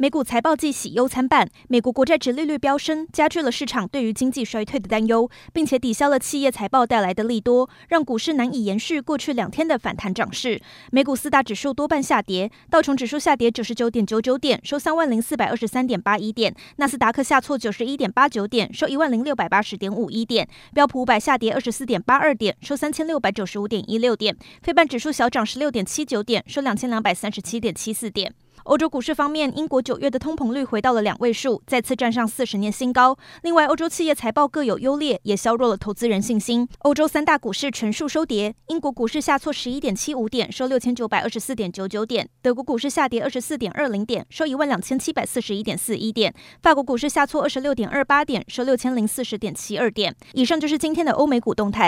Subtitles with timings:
[0.00, 10.62] 美股财报季喜忧参半，美国国债殖利率飙升，加剧了市场对于经济衰退的担忧，并且抵消了企业财报带来的利多，让股市难以延续过去两天的反弹涨势。
[10.92, 28.32] 美股四大指数多半下跌，道琼指数下跌九十九点九九点，收三万零四百二十三点八一点；纳斯达克下挫九十一点八九点，收一万零六百八十点五一点；标普五百下跌二十四点八二点，收三千六百九十五点一六点；非半指数小涨十六点七九点，收两千两百三十七点七四点。
[28.64, 33.16] 欧洲股市方面，英国九月的通膨率回到了两位数，再次站上四十年新高。
[33.42, 36.68] 另外，欧洲企业财报各有优劣，也削弱了投资人信心。
[36.80, 46.32] 欧洲三大股市全数收跌，英国股市下挫十一点七五点，收六千九百二十四点九九点；德国股市下跌二十四点二零点，收一万两千七百四十一点四一点；
[46.62, 50.14] 法国股市下挫二十六点二八点，收六千零四十点七二点。
[50.34, 51.78] 以上就是今天的欧美股动态。